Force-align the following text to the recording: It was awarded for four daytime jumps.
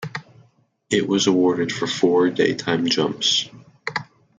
It 0.89 1.07
was 1.07 1.27
awarded 1.27 1.71
for 1.71 1.85
four 1.85 2.31
daytime 2.31 2.87
jumps. 2.89 3.47